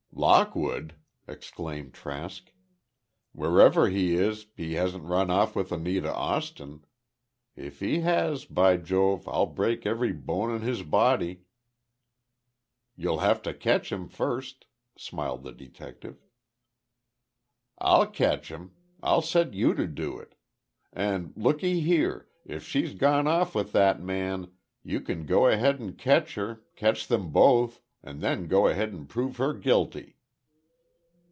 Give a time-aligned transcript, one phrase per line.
[0.13, 0.93] "Lockwood!"
[1.27, 2.51] exclaimed Trask.
[3.31, 6.85] "Wherever he is, he hasn't run off with Anita Austin!
[7.55, 11.45] If he has—by Jove, I'll break every bone in his body!"
[12.95, 16.21] "You'll have to catch him first," smiled the detective.
[17.79, 18.73] "I'll catch him!
[19.01, 20.35] I'll set you to do it.
[20.93, 24.51] And, looky here, if she's gone off with that man,
[24.83, 29.07] you can go ahead and catch her, catch them both, and then go ahead and
[29.07, 30.17] prove her guilty."